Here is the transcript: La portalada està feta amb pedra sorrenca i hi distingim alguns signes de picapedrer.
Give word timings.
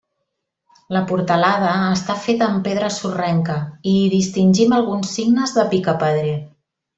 La 0.95 1.01
portalada 1.09 1.73
està 1.97 2.15
feta 2.23 2.47
amb 2.53 2.65
pedra 2.69 2.89
sorrenca 2.95 3.59
i 3.93 3.97
hi 4.01 4.09
distingim 4.17 4.75
alguns 4.79 5.13
signes 5.19 5.55
de 5.59 5.69
picapedrer. 5.77 6.35